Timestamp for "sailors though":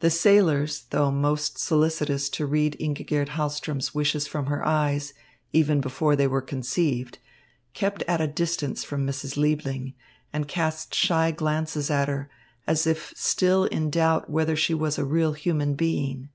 0.10-1.10